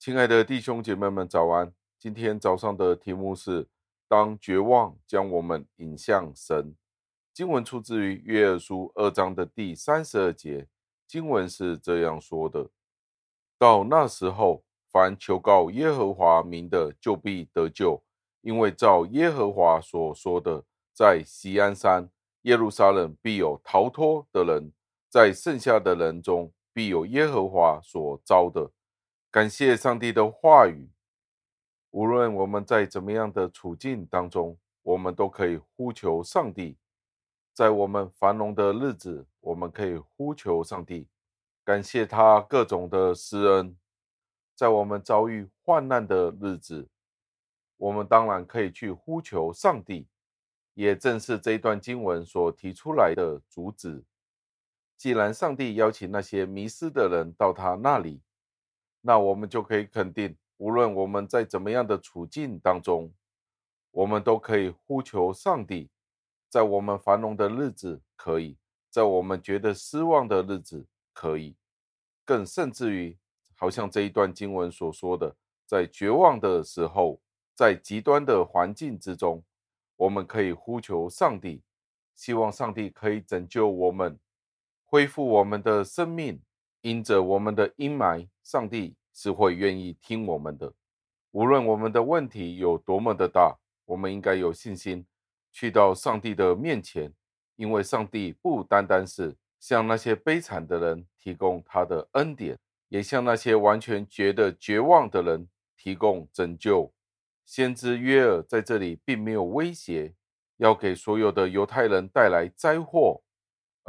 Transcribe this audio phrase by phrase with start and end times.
[0.00, 1.74] 亲爱的弟兄姐妹们，早安！
[1.98, 3.68] 今天早上的题目是：
[4.08, 6.74] 当绝望将我们引向神。
[7.34, 10.66] 经文出自于约珥书二章的第三十二节，
[11.06, 12.70] 经文是这样说的：
[13.58, 18.02] 到那时候，凡求告耶和华名的，就必得救，
[18.40, 22.08] 因为照耶和华所说的，在锡安山
[22.44, 24.72] 耶路撒冷必有逃脱的人，
[25.10, 28.70] 在剩下的人中必有耶和华所召的。
[29.32, 30.90] 感谢上帝的话语。
[31.92, 36.76] 无论我们在怎么样的处境当中，我们都可以呼求上帝。
[37.52, 41.06] 在我们繁荣的日子，我们可以呼求上帝，
[41.64, 43.76] 感谢他各种的施恩。
[44.56, 46.88] 在我们遭遇患难的日子，
[47.76, 50.08] 我们当然可以去呼求上帝。
[50.74, 54.02] 也正是这一段经文所提出来的主旨。
[54.96, 58.22] 既然上帝邀请那些迷失的人到他那里，
[59.00, 63.10] 那我们就可以肯定，无论我们在怎么样的处境当中，
[63.90, 65.90] 我们都可以呼求上帝。
[66.48, 68.56] 在我们繁荣的日子，可以；
[68.90, 71.54] 在我们觉得失望的日子，可以；
[72.24, 73.16] 更甚至于，
[73.54, 77.20] 好像这一段经文所说的，在绝望的时候，
[77.54, 79.42] 在极端的环境之中，
[79.96, 81.62] 我们可以呼求上帝，
[82.16, 84.18] 希望上帝可以拯救我们，
[84.84, 86.42] 恢复我们的生命。
[86.82, 90.72] 因着我们的阴霾，上帝是会愿意听我们的。
[91.32, 95.04] 无论我们的问题有多么的大，我们应该有信心
[95.52, 97.12] 去到上帝的面前，
[97.56, 102.58] 因为上帝不单单是向那些悲惨的人提供他的恩典，
[102.88, 106.92] 也向那些完全觉得绝望的人提供拯救。
[107.44, 110.14] 先知约尔在这里并没有威胁
[110.56, 113.22] 要给所有的犹太人带来灾祸。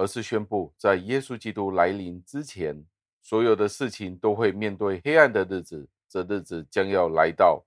[0.00, 2.82] 而是宣布，在耶稣基督来临之前，
[3.20, 7.62] 所有的事情都会面对黑暗的日子，这日子将要来到。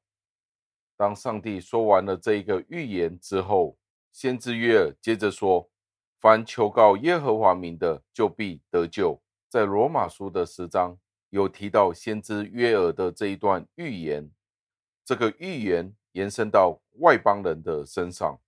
[0.98, 3.78] 当上帝说完了这一个预言之后，
[4.12, 5.70] 先知约尔接着说
[6.20, 10.98] ：“凡求告耶和华名的，就必得救。”在罗马书的十章
[11.30, 14.28] 有提到先知约尔的这一段预言，
[15.06, 18.42] 这个预言延伸到外邦人的身上，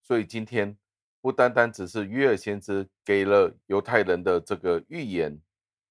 [0.00, 0.76] 所以今天。
[1.24, 5.40] 不单单只是约尔先知给了犹太人的这个预言，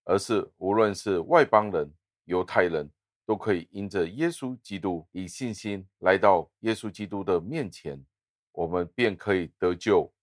[0.04, 1.92] 而是无论是外邦人、
[2.26, 2.88] 犹太人
[3.26, 8.06] 都可以因着耶稣基督以信心来到耶稣基督的面前，
[8.52, 10.14] 我们便可以得救。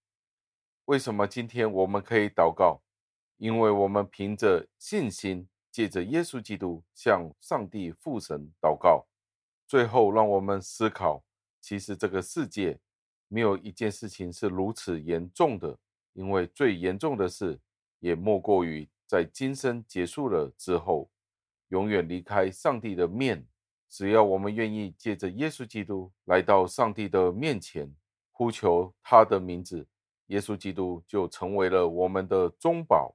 [0.84, 2.80] 为什么今天我们可以祷告？
[3.36, 9.08] 因为我们凭着信心，借着耶稣基督向上帝父神祷告。
[9.66, 11.24] 最后，让我们思考，
[11.60, 12.78] 其实这个世界。
[13.32, 15.78] 没有一件事情是如此严重的，
[16.14, 17.60] 因为最严重的事，
[18.00, 21.08] 也莫过于在今生结束了之后，
[21.68, 23.46] 永远离开上帝的面。
[23.88, 27.88] 只要我们愿意借着耶稣基督来到上帝的面前，
[28.32, 29.86] 呼求他的名字，
[30.26, 33.14] 耶稣基督就成为了我们的中保，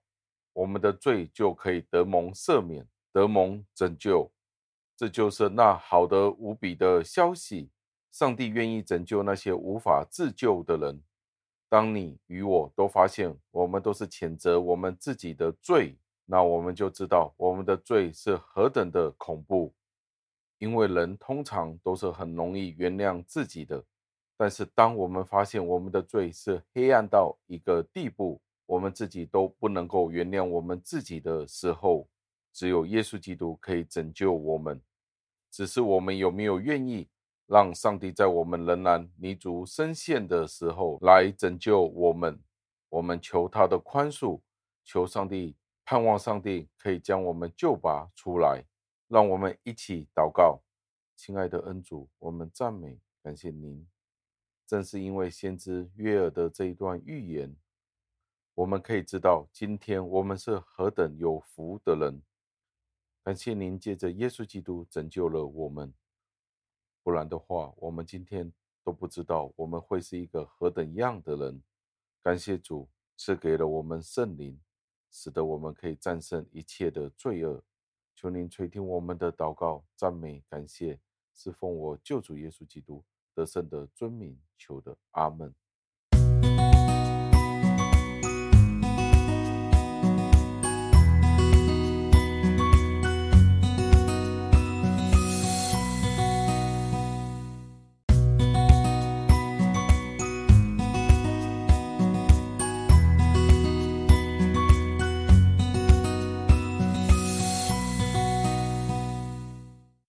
[0.53, 4.31] 我们的罪就可以得蒙赦免，得蒙拯救。
[4.95, 7.69] 这就是那好的无比的消息。
[8.15, 11.03] 上帝愿意拯救那些无法自救的人。
[11.67, 19.73] 当你与我都发现我们都是谴责我们自己的罪，那我们就知道我们的罪是何等的恐怖。
[20.59, 23.83] 因为人通常都是很容易原谅自己的，
[24.37, 32.07] 但是当我们发现我们的罪是黑暗到一个地步，我们自己都不能够原谅我们自己的时候，
[32.53, 34.81] 只有耶稣基督可以拯救我们。
[35.51, 37.09] 只是我们有没有愿意？
[37.47, 42.40] 让上帝在我们仍然泥足深陷的时候来拯救我们，
[42.90, 44.41] 我们求他的宽恕，
[44.84, 48.66] 求上帝，盼望上帝可以将我们救拔出来。
[49.08, 50.64] 让我们一起祷告，
[51.16, 53.87] 亲爱的恩主，我们赞美感谢您。
[54.66, 57.55] 正是因为先知约珥的这一段预言，
[58.55, 62.23] 我们可以知道今天我们是何等有福的人。
[63.23, 65.93] 感谢您借着耶稣基督拯救了我们。
[67.05, 68.52] 不然的话，我们今天
[68.84, 71.61] 都不知道我们会是一个何等样的人。
[72.23, 74.59] 感谢主赐给了我们圣灵，
[75.11, 77.63] 使得我们可以战胜一切的罪恶。
[78.16, 80.99] 求您垂听我们的祷告、赞美、感谢，
[81.31, 83.05] 是奉我救主耶稣基督
[83.35, 84.97] 得胜的尊名求的。
[85.11, 85.53] 阿门。